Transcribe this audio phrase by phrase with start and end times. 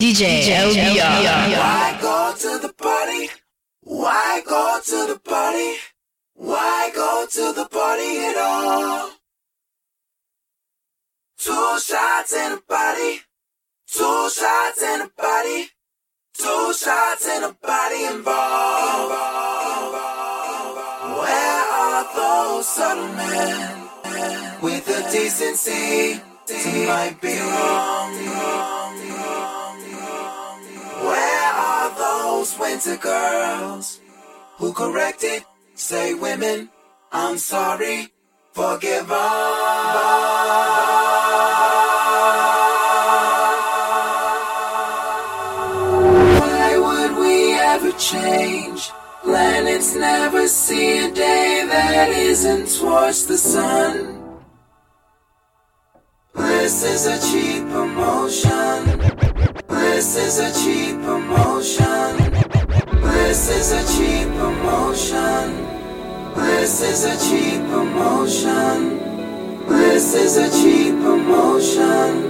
[0.00, 1.58] DJ, LBR.
[1.58, 3.30] Why go to the party?
[3.82, 5.74] Why go to the party?
[6.34, 9.10] Why go to the party at all?
[11.36, 13.22] Two shots in a body.
[13.88, 15.66] Two shots in a body.
[16.32, 19.14] Two shots in a body involved.
[21.18, 23.88] Where are those subtle men
[24.62, 28.57] with the decency to might be wrong?
[32.56, 34.00] Winter girls
[34.56, 35.44] who corrected?
[35.74, 36.70] Say women,
[37.12, 38.12] I'm sorry,
[38.52, 39.18] forgive us.
[46.40, 48.90] Why would we ever change?
[49.22, 54.14] Planets never see a day that isn't towards the sun.
[56.34, 58.78] Bliss is a cheap emotion.
[59.66, 61.97] Bliss is a cheap emotion.
[63.28, 65.52] This is a cheap emotion.
[66.34, 68.96] This is a cheap emotion.
[69.68, 72.24] This is a cheap emotion.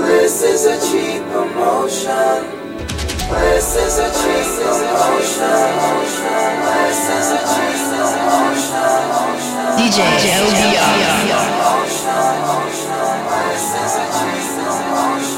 [0.00, 2.40] This is a cheap emotion.
[3.36, 4.80] This is a cheese, is
[6.72, 8.72] This is a cheese, is.
[9.76, 10.08] DJ
[10.40, 11.04] LBR.
[13.44, 14.88] This is a cheese, is a
[15.20, 15.33] cheese.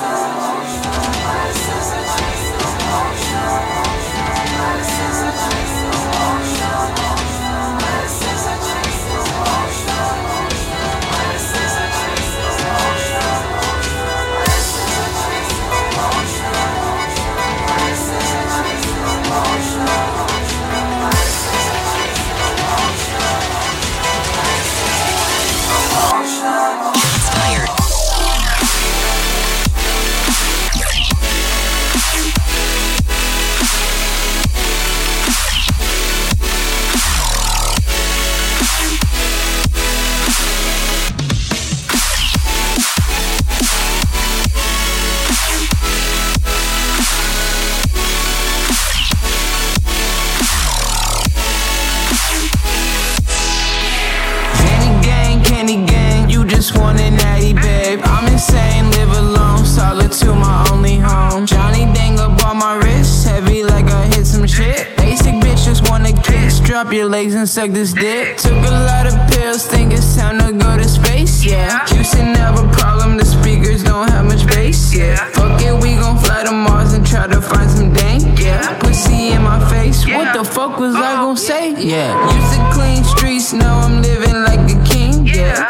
[67.56, 68.36] Suck this dick.
[68.36, 71.86] Took a lot of pills, think it's time to go to space, yeah.
[71.88, 75.16] Houston never problem, the speakers don't have much bass, yeah.
[75.30, 78.78] Fuck it, we gon' fly to Mars and try to find some dank, yeah.
[78.80, 81.72] Pussy in my face, what the fuck was I gon' say?
[81.82, 82.12] Yeah.
[82.36, 85.66] Used to clean streets, now I'm living like a king, yeah.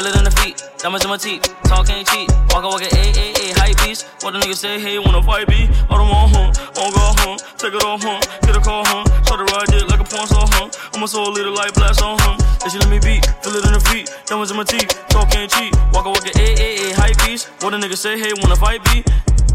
[0.00, 2.28] Feel it in the feet, diamonds in my teeth, talk ain't cheap.
[2.50, 3.04] Walk walk a a
[3.36, 4.08] a hype beast.
[4.22, 5.68] What the nigga say, hey, wanna fight me?
[5.90, 6.52] I don't want, huh?
[6.76, 7.36] Oh God, huh?
[7.58, 8.20] Take it off, huh?
[8.42, 9.04] Get a call, huh?
[9.28, 10.70] Shut the ride it like a porn star, huh?
[10.94, 12.36] I'm a soul little like black song, huh?
[12.62, 15.34] And she let me beat, feel it in the feet, diamonds in my teeth, talk
[15.36, 15.74] ain't cheap.
[15.92, 17.50] Walk walk a a a hype beast.
[17.60, 19.04] What the nigga say, hey, wanna fight me?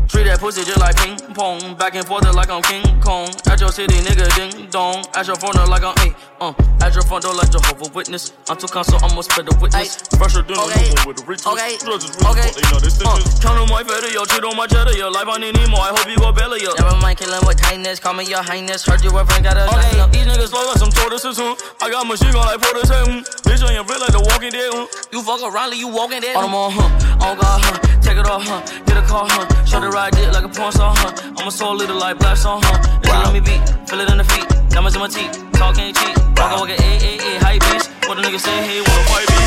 [0.07, 1.75] Treat that pussy just like ping pong.
[1.75, 3.27] Back and forth like I'm King Kong.
[3.49, 5.03] At your city, nigga, ding dong.
[5.13, 6.15] At your front door like I'm eight.
[6.39, 8.31] Uh, at your front door like Jehovah Witness.
[8.47, 9.97] I'm too console, I'ma spread the witness.
[10.15, 10.93] Fresher than Okay.
[10.93, 11.47] a with the riches.
[11.47, 11.75] Okay.
[11.81, 12.47] Judges, Okay.
[12.53, 13.17] They know this Uh.
[13.41, 14.23] Count on my feather, yo.
[14.29, 15.09] Cheat on my cheddar, yo.
[15.09, 15.81] Life I need more.
[15.81, 16.71] I hope you go belly, yo.
[16.79, 18.85] Never mind killing with kindness, call me your highness.
[18.85, 20.11] Heard your boyfriend got a Okay, up.
[20.13, 21.55] these niggas slow like some tortoises, huh?
[21.81, 23.25] I got machine gun like Portis, hmm.
[23.47, 24.85] Bitch on your real like the walking dead, huh?
[25.11, 26.35] You fuck around, like you walking dead.
[26.37, 27.25] On them all, huh?
[27.25, 27.79] On God, huh?
[28.05, 28.61] Take it off, huh?
[28.85, 29.47] Get a car, huh?
[29.65, 31.15] Show the ride it like a porn star, huh?
[31.37, 32.77] I'm a soul little like black song, huh?
[32.83, 35.79] And she let me beat, feel it in the feet, diamonds in my teeth, talk
[35.79, 36.15] ain't cheap.
[36.35, 37.87] Walk walk it, a a a hype beast.
[38.03, 39.39] What the nigga say, hey, wanna fight me?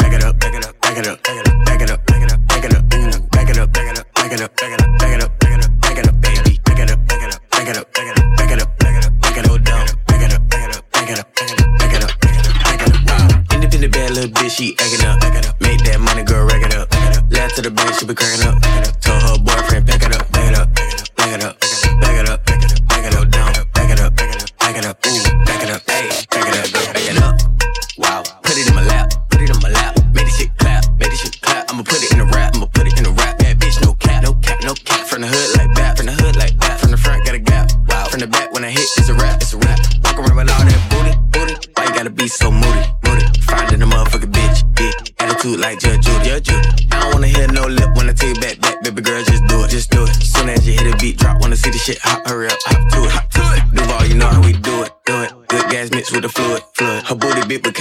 [0.00, 2.00] Back it up, back it up, back it up, back it up, back it up,
[2.08, 4.56] back it up, back it up, back it up, back it up, back it up,
[4.56, 6.16] back it up, back it up, back it up, back it up, back it up,
[6.24, 6.52] baby.
[6.64, 8.80] Back it up, back it up, back it up, back it up, back it up,
[8.80, 9.84] back it up, back it up, down.
[10.08, 12.18] Back it up, back it up, back it up, back it up, back it up,
[12.18, 13.52] back it up, back it up, wow.
[13.52, 15.20] Independent bad little bitch, she acting up.
[15.20, 16.93] Back it up, make that money, girl, rack it up.
[17.44, 18.56] Last to the bank, she be cracking up.
[19.02, 20.74] Told her boyfriend, pack it up, back it up,
[21.14, 21.63] back it up,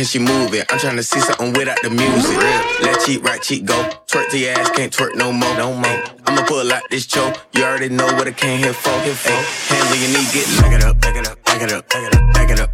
[0.03, 0.65] can she move it?
[0.69, 2.35] I'm trying to see something without the music.
[2.81, 3.73] Left cheek, right cheek, go.
[4.07, 6.03] Twerk to your ass, can't twerk no more, no more.
[6.27, 7.37] I'ma pull out this choke.
[7.53, 8.91] You already know what I came here for.
[9.03, 9.31] Here for.
[9.31, 12.03] Hands on your knee, get back it up, back it up, back it up, back
[12.03, 12.72] it up, back it up,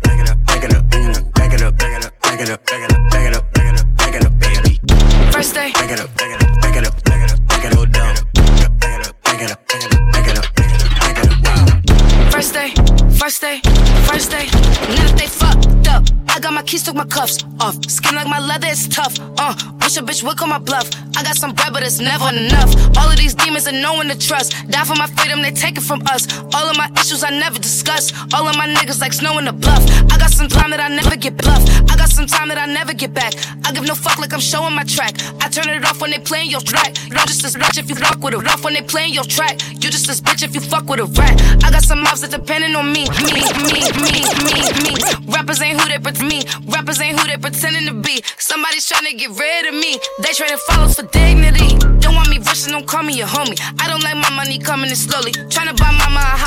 [16.89, 17.75] took my cuffs off.
[17.87, 19.15] Skin like my leather, it's tough.
[19.37, 20.87] Uh, wish a bitch would call my bluff.
[21.17, 22.69] I got some bread, but it's never enough.
[22.97, 24.53] All of these demons are no one to trust.
[24.69, 26.29] Die for my freedom, they take it from us.
[26.53, 28.13] All of my issues I never discuss.
[28.33, 29.81] All of my niggas like snow in the bluff.
[30.13, 31.63] I got some time that I never get bluff.
[31.89, 33.33] I got some time that I never get back.
[33.65, 35.15] I give no fuck like I'm showing my track.
[35.41, 36.93] I turn it off when they playing your track.
[37.09, 39.57] You're just as bitch if you fuck with a rough when they playing your track.
[39.81, 41.35] You just as bitch if you fuck with a rat.
[41.63, 43.41] I got some mouths that depending on me, me,
[43.73, 44.93] me, me, me, me.
[45.33, 46.43] Rappers ain't who they pretend me.
[46.67, 48.21] Rappers ain't who they pretending to be.
[48.37, 49.78] Somebody's trying to get rid of me.
[49.81, 51.77] They trading follows for dignity.
[51.99, 53.55] Don't want me and don't call me a homie.
[53.79, 55.31] I don't like my money coming in slowly.
[55.49, 55.98] Trying to buy a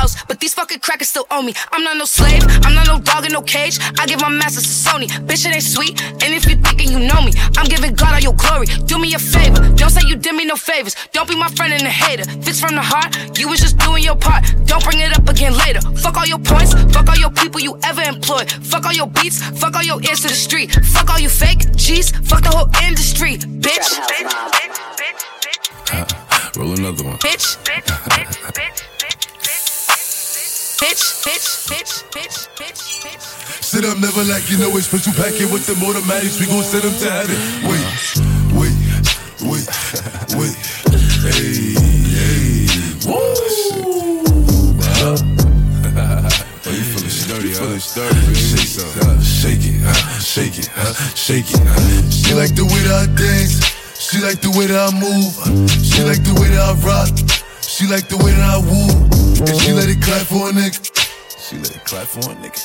[0.02, 1.54] house, but these fucking crackers still owe me.
[1.70, 2.42] I'm not no slave.
[2.66, 3.78] I'm not no dog in no cage.
[4.00, 5.06] I give my masters to Sony.
[5.28, 5.94] Bitch, it ain't sweet.
[6.22, 8.66] And if you thinking you know me, I'm giving God all your glory.
[8.90, 9.60] Do me a favor.
[9.80, 10.94] Don't say you did me no favors.
[11.12, 12.26] Don't be my friend and a hater.
[12.42, 13.10] Fits from the heart.
[13.38, 14.42] You was just doing your part.
[14.66, 15.80] Don't bring it up again later.
[16.02, 16.74] Fuck all your points.
[16.94, 18.50] Fuck all your people you ever employed.
[18.50, 19.38] Fuck all your beats.
[19.60, 20.68] Fuck all your ears to the street.
[20.94, 22.10] Fuck all you fake G's.
[22.28, 23.38] Fuck the whole industry.
[23.38, 23.88] Bitch.
[26.56, 27.18] Roll another one.
[27.18, 27.56] Bitch.
[27.64, 27.88] Bitch.
[28.10, 28.34] Bitch.
[28.58, 28.91] Bitch.
[30.92, 31.24] Bitch.
[31.24, 32.04] Bitch.
[32.12, 32.48] Bitch.
[32.60, 33.00] Bitch.
[33.00, 33.64] Bitch.
[33.64, 36.38] Sit up, never like you know it's special packet with them automatics.
[36.38, 37.40] We gon' set them to have it.
[37.64, 37.80] Wait,
[38.52, 38.76] wait,
[39.40, 39.64] wait,
[40.36, 40.52] wait.
[41.24, 41.72] Hey,
[42.12, 42.68] hey.
[43.08, 43.24] Woo!
[45.00, 45.16] Huh?
[46.60, 48.34] oh, you feeling sturdy, you feeling sturdy, baby.
[48.36, 50.20] Shake, some, shake it, huh?
[50.20, 50.92] shake it, huh?
[51.16, 51.60] shake it.
[51.64, 52.10] Huh?
[52.10, 53.64] She like the way that I dance.
[53.96, 55.32] She like the way that I move.
[55.72, 57.08] She like the way that I rock.
[57.62, 59.21] She like the way that I woo.
[59.40, 60.76] And she let it clap for a nigga.
[61.40, 62.60] She let it clap for a nigga.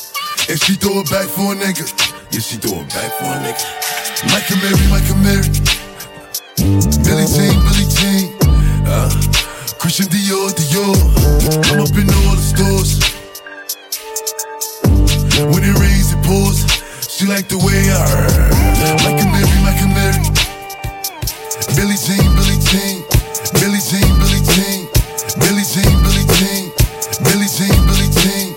[0.50, 1.88] And she throw it back for a nigga.
[2.32, 3.64] Yeah, she throw it back for a nigga.
[4.32, 5.50] Michael Mary, Michael Mary.
[7.08, 8.36] Billie Jean, Billie Jean.
[8.84, 9.10] Uh,
[9.80, 10.96] Christian Dior, Dior.
[11.72, 13.00] I'm up in all the stores.
[15.52, 16.68] When it rains, it pours.
[17.08, 18.52] She like the way I heard.
[19.08, 20.20] Michael Mary, Michael Mary.
[21.76, 23.04] Billie Jean, Billie Jean.
[23.56, 24.88] Billie Jean, Billie Jean.
[25.40, 25.97] Billie Jean, Billie Jean
[27.58, 28.57] team, Billy team.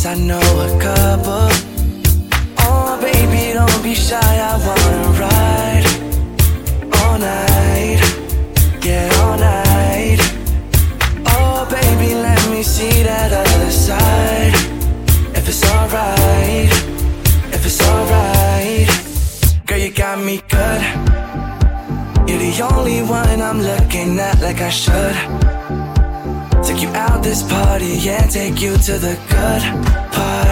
[0.00, 1.48] place, I know a couple.
[2.58, 5.86] Oh, baby, don't be shy, I wanna ride
[6.98, 8.00] all night.
[8.84, 10.20] Yeah, all night.
[11.26, 14.54] Oh, baby, let me see that other side.
[15.34, 16.72] If it's alright,
[17.54, 18.88] if it's alright.
[19.66, 20.82] Girl, you got me good.
[22.26, 25.49] You're the only one I'm looking at like I should.
[27.30, 29.62] Take you out this party, yeah, take you to the good
[30.10, 30.48] part.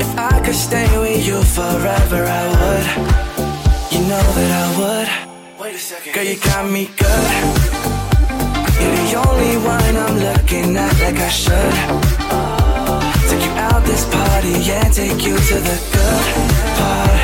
[0.00, 2.86] If I could stay with you forever, I would.
[3.90, 5.08] You know that I would.
[5.60, 6.14] Wait a second.
[6.14, 7.30] Girl, you got me good.
[8.78, 11.74] You're the only one I'm looking at like I should.
[13.28, 16.24] Take you out this party, yeah, take you to the good
[16.78, 17.18] part.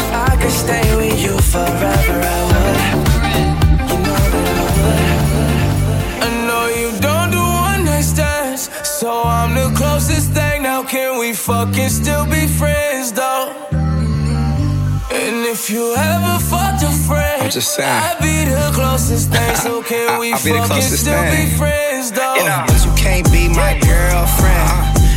[0.00, 3.65] If I could stay with you forever, I would.
[11.36, 13.52] We fucking still be friends though?
[15.10, 17.88] And if you ever fucked a friend, I'm just saying.
[17.88, 19.54] I'd be the closest thing.
[19.56, 21.50] So can we I'll be the fucking closest still thing.
[21.50, 22.36] be friends though?
[22.36, 24.70] You know, but you can't be my girlfriend.
[24.70, 24.85] Uh,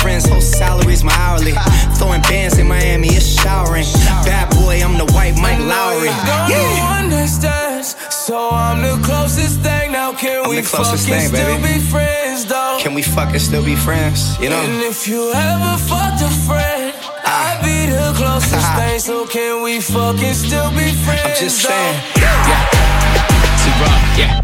[0.00, 1.52] boyfriend's whole salary's my hourly.
[1.96, 3.84] Throwing bands in Miami, it's showering.
[4.24, 6.10] Bad boy, I'm the white Mike Lowrey.
[6.48, 9.92] Don't one night stands, so I'm the closest thing.
[9.92, 11.74] Now can I'm we fucking thing, still baby.
[11.74, 12.78] be friends though?
[12.80, 14.38] Can we fucking still be friends?
[14.40, 14.60] You know?
[14.60, 17.58] And if you ever fucked a friend, ah.
[17.58, 18.98] I'd be the closest thing.
[19.00, 21.22] So can we fucking still be friends?
[21.24, 21.68] I'm just though?
[21.68, 22.00] saying.
[22.16, 22.70] Yeah.
[23.60, 24.40] T-Rock, yeah.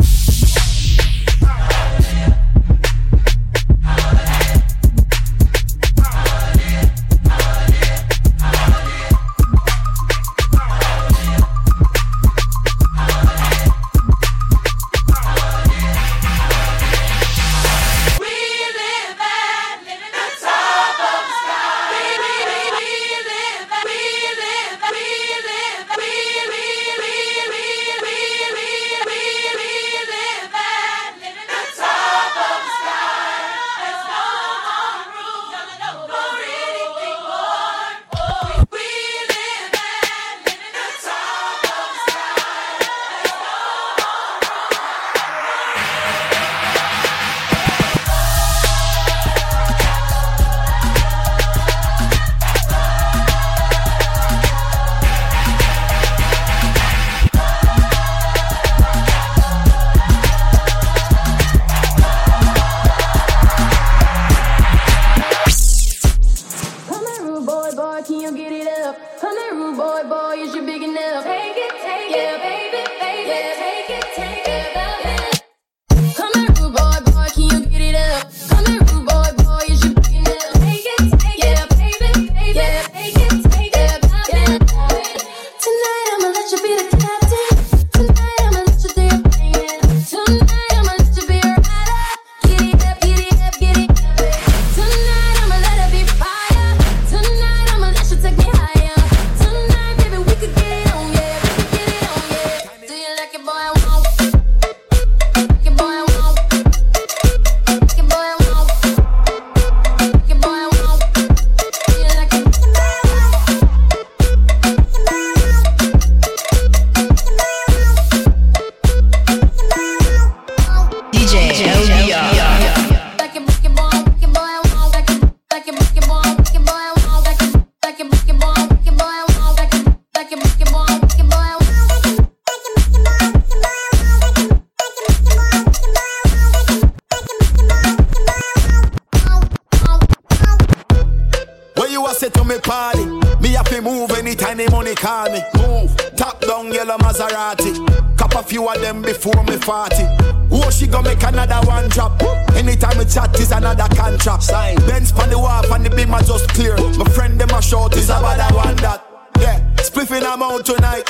[159.96, 161.04] Spliffing I'm out tonight.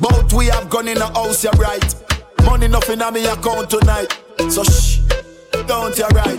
[0.00, 1.94] Both we have gone in the house, you're right.
[2.44, 4.18] Money nothing on me account tonight.
[4.50, 4.98] So shh,
[5.66, 6.38] don't you right.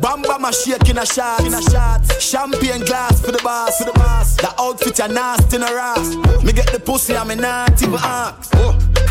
[0.00, 2.04] Bamba my shake in a shot, in a shot.
[2.20, 4.36] Champagne glass for the boss, for the boss.
[4.36, 6.16] The outfit a nasty in a ass.
[6.44, 8.52] Me get the pussy and me not even ask.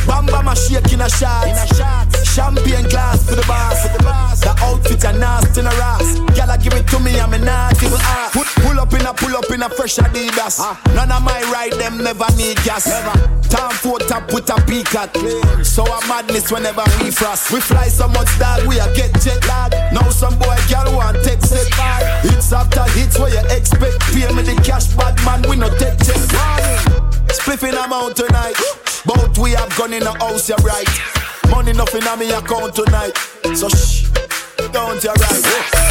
[0.07, 2.25] Bamba my shake in a shot, a.
[2.25, 4.41] Champagne glass for the boss, for the boss.
[4.41, 6.19] The outfit a nasty in a ass.
[6.35, 8.33] Gyal give it to me and me not even ask.
[8.33, 10.59] Put, pull up in a pull up in a fresh Adidas.
[10.59, 10.79] Ah.
[10.95, 12.87] None of my ride them never need gas.
[12.87, 13.15] Never.
[13.47, 15.13] Time for top with a peak at.
[15.63, 17.51] So a madness whenever we frost.
[17.51, 19.71] We fly so much that we a get jet lag.
[19.93, 22.23] Now some boy girl want text it back.
[22.23, 24.01] Hits after hits where you expect.
[24.11, 25.47] Pay me the cash, bad man.
[25.47, 26.17] We no take jet
[27.29, 28.82] Spliffing amount tonight.
[29.05, 30.87] Both we have gone in the house, you're right.
[31.49, 33.17] Money nothing on me account tonight.
[33.55, 34.09] So shh,
[34.71, 35.83] don't you right.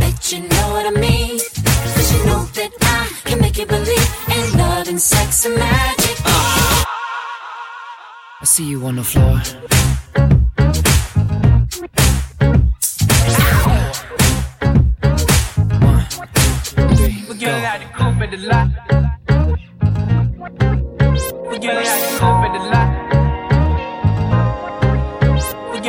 [0.00, 1.38] Bet you know what I mean.
[1.94, 6.16] Cause you know that I can make you believe in love and sex and magic.
[8.42, 9.40] I see you on the floor.
[17.28, 18.68] We get out the coupe at the lot.
[21.50, 22.99] We get out the coupe at the lot.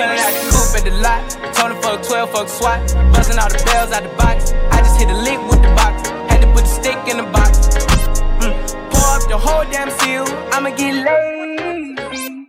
[0.02, 1.22] It out the coupe at the lot.
[1.54, 2.80] Tony fuck 12, fuck SWAT.
[3.14, 4.52] Buzzing all the bells out the box.
[4.72, 6.10] I just hit a lick with the box.
[6.30, 7.70] Had to put the stick in the box.
[8.42, 8.54] Mm.
[8.92, 10.26] Pour up the whole damn seal.
[10.54, 12.48] I'ma get lazy.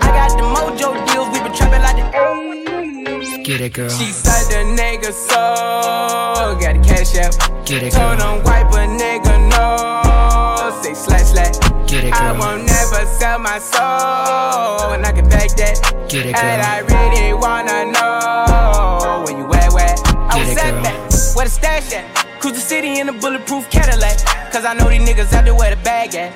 [0.00, 1.28] I got the mojo deals.
[1.32, 3.44] We been trapping like the 80s.
[3.44, 3.90] Get it, girl.
[3.90, 7.36] She said the nigga so got a cash out.
[7.66, 8.36] Get it, Told girl.
[8.38, 10.80] him wipe a nigga no.
[10.82, 11.56] Say slash slash.
[11.88, 12.22] Get it, girl.
[12.22, 12.62] I won't
[12.98, 16.08] never sell my soul, and I can back that.
[16.08, 16.72] Get it, And girl.
[16.72, 19.94] I really wanna know where you at, where?
[20.30, 21.34] I was at that.
[21.34, 22.40] Where the stash at?
[22.40, 24.18] Cruise the city in a bulletproof Cadillac.
[24.52, 26.32] Cause I know these niggas out there where the bag at.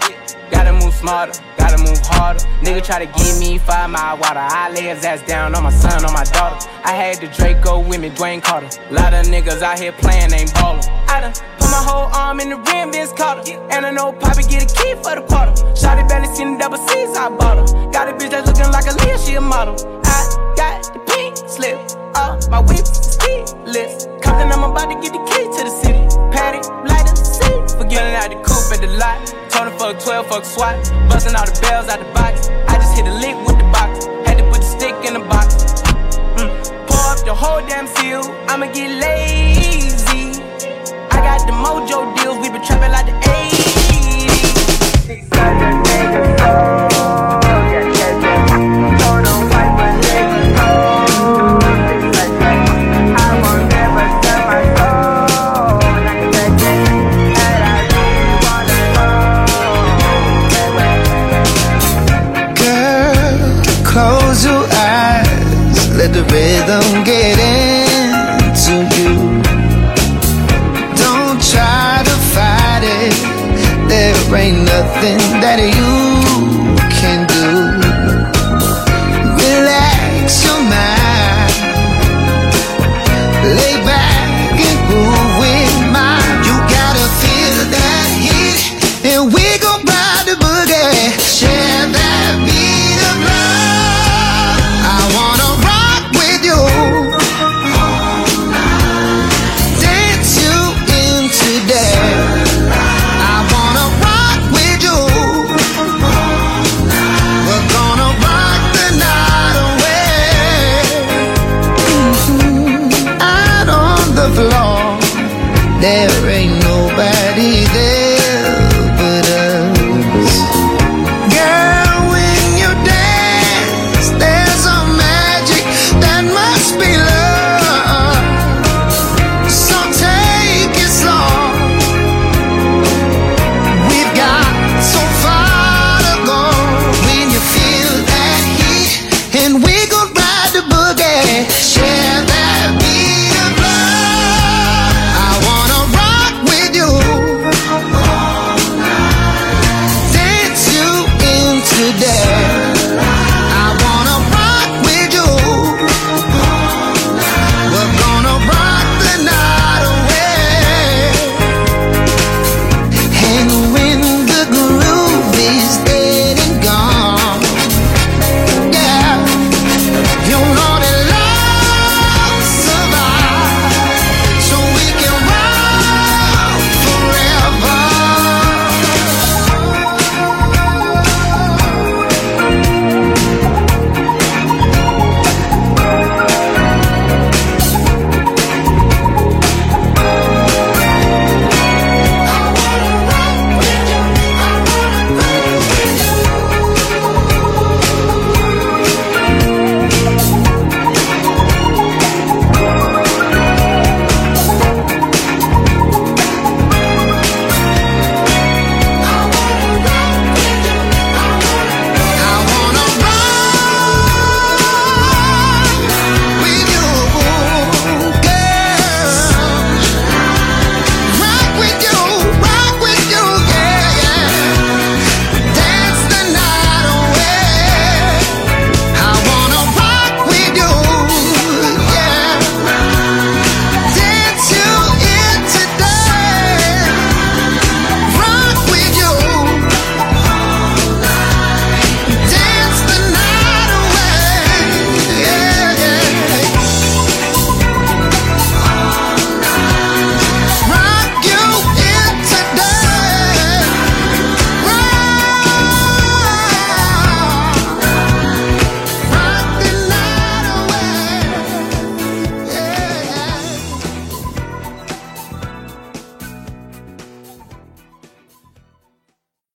[0.50, 2.40] Gotta move smarter, gotta move harder.
[2.62, 4.40] Nigga try to give me five mile water.
[4.40, 6.68] I lay his ass down on my son, on my daughter.
[6.84, 8.68] I had the Draco with me, Dwayne Carter.
[8.90, 10.84] Lot of niggas out here playing, ain't ballin'.
[11.08, 13.52] I done put my whole arm in the rim, Vince Carter.
[13.70, 15.71] And I know Poppy get a key for the quarter.
[15.82, 17.66] Shotty barely seen the double C's, I bought her.
[17.90, 19.74] Got a bitch that's looking like a Leah, she a model.
[20.06, 21.74] I got the pink slip,
[22.14, 24.06] uh, my whip is keyless.
[24.22, 26.06] Compton, I'm about to get the key to the city.
[26.30, 27.74] Patty, light the seat.
[27.74, 29.26] Forgetting out the coupe at the lot.
[29.50, 30.78] Tony fuck 12, fuck SWAT.
[31.10, 32.46] Busting all the bells out the box.
[32.70, 34.06] I just hit a lick with the box.
[34.22, 35.82] Had to put the stick in the box.
[36.38, 36.46] Mm.
[36.86, 38.22] Pour up the whole damn seal.
[38.46, 40.38] I'ma get lazy.
[41.10, 42.38] I got the mojo deals.
[42.38, 43.51] We been trapping like the 80s.
[45.42, 46.61] Girl,